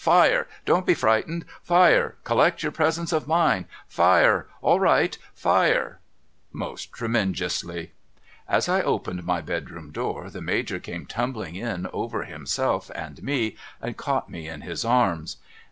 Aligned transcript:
—Fire! 0.01 0.47
Don't 0.65 0.87
be 0.87 0.95
frightened!— 0.95 1.45
Fire! 1.73 2.15
Collect 2.23 2.63
your 2.63 2.71
presence 2.71 3.13
of 3.13 3.27
mind!— 3.27 3.65
Fire! 4.01 4.47
All 4.59 4.79
right— 4.79 5.15
Fire!' 5.45 5.99
most 6.65 6.91
tremenjously. 6.91 7.91
As 8.49 8.67
I 8.67 8.81
opened 8.81 9.23
my 9.25 9.41
bedroom 9.41 9.91
door 9.91 10.31
the 10.31 10.41
Major 10.41 10.79
came 10.79 11.05
tumbling 11.05 11.53
in 11.55 11.85
over 11.93 12.23
himself 12.23 12.89
and 12.95 13.21
me, 13.21 13.55
and 13.79 13.95
caught 13.95 14.27
me 14.27 14.47
in 14.47 14.61
his 14.61 14.83
arms. 14.83 15.37